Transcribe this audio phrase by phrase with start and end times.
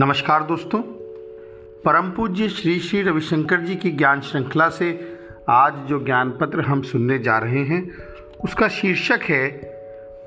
[0.00, 0.82] नमस्कार दोस्तों,
[1.84, 5.16] परम पूज्य श्री श्री रविशंकर जी की ज्ञान श्रृंखला से
[5.48, 7.90] आज जो ज्ञान पत्र हम सुनने जा रहे हैं,
[8.44, 9.48] उसका शीर्षक है,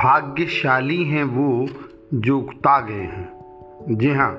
[0.00, 1.68] भाग्यशाली हैं वो
[2.14, 3.28] जो उकता गए हैं
[3.90, 4.32] जी हाँ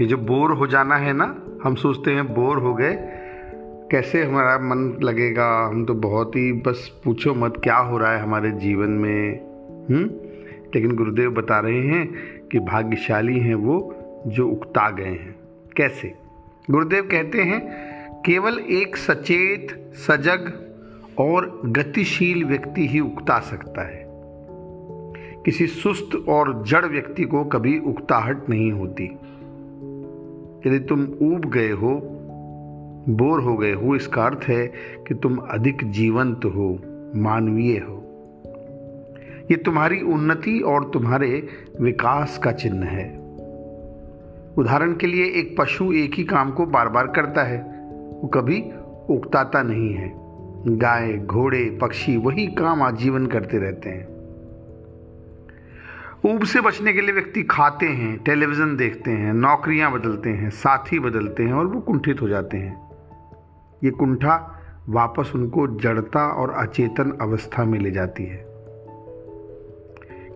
[0.00, 2.96] ये जो बोर हो जाना है ना, हम सोचते हैं बोर हो गए,
[3.90, 8.22] कैसे हमारा मन लगेगा, हम तो बहुत ही बस पूछो मत क्या हो रहा है
[8.22, 9.40] हमारे जीवन में
[9.88, 9.96] हुँ?
[9.96, 10.10] हम्म?
[10.74, 15.36] लेकिन गुरुदेव बता रहे हैं कि भाग्यशाली हैं वो जो उकता गए हैं।
[15.76, 16.14] कैसे?
[16.70, 17.60] गुरुदेव कहते हैं,
[18.26, 20.72] केवल एक सचेत, सजग
[21.18, 24.04] और गतिशील व्यक्ति ही उकता सकता है।
[25.44, 29.04] किसी सुस्त और जड़ व्यक्ति को कभी उकताहट नहीं होती।
[30.66, 32.00] यदि तुम ऊब गए हो,
[33.08, 34.66] बोर हो गए हो, इसका अर्थ है
[35.08, 36.78] कि तुम अधिक जीवंत हो,
[37.16, 38.01] मानवीय हो।
[39.52, 41.48] ये तुम्हारी उन्नति और तुम्हारे
[41.80, 43.18] विकास का चिन्ह है।
[44.58, 47.58] उदाहरण के लिए एक पशु एक ही काम को बार बार करता है।
[47.92, 48.60] वो कभी
[49.14, 50.12] उकताता नहीं है।
[50.76, 54.06] गाय, घोड़े, पक्षी, वही काम आजीवन करते रहते हैं।
[56.34, 60.98] ऊब से बचने के लिए व्यक्ति खाते हैं, टेलीविज़न देखते हैं, नौकरियाँ बदलते हैं, साथी
[60.98, 62.90] बदलते हैं और वो कुंठित हो जाते हैं।
[63.84, 68.51] ये कुंठा वापस उनको जड़ता और अचेतन अवस्था में ले जाती है।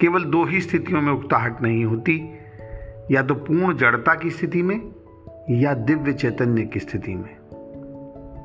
[0.00, 2.32] केवल दो ही स्थितियों में उकताहट नहीं होती,
[3.10, 4.92] या तो पूर्ण जड़ता की स्थिति में,
[5.50, 7.36] या दिव्य चैतन्य की स्थिति में।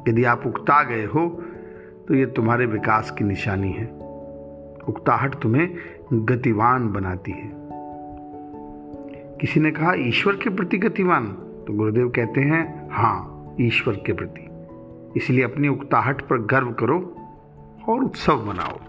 [0.07, 1.43] यदि आप उकता गए हो
[2.07, 3.85] तो ये तुम्हारे विकास की निशानी है।
[4.87, 5.75] उकताहट तुम्हें
[6.13, 7.51] गतिवान बनाती है।
[9.41, 11.27] किसी ने कहा, ईश्वर के प्रति गतिवान?
[11.67, 14.45] तो गुरुदेव कहते हैं हाँ ईश्वर के प्रति।
[15.17, 17.15] इसलिए अपनी उकताहट पर गर्व करो
[17.89, 18.79] और उत्सव मनाओ।